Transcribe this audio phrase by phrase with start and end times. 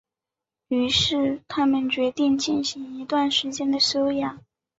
[0.69, 4.41] 于是他们决定进行一段时间的休养。